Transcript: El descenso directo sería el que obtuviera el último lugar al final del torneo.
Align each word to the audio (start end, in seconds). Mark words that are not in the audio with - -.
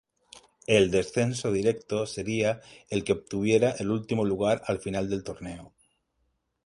El 0.65 0.89
descenso 0.89 1.51
directo 1.51 2.07
sería 2.07 2.59
el 2.89 3.03
que 3.03 3.11
obtuviera 3.11 3.69
el 3.69 3.91
último 3.91 4.25
lugar 4.25 4.63
al 4.65 4.79
final 4.79 5.11
del 5.11 5.23
torneo. 5.23 5.75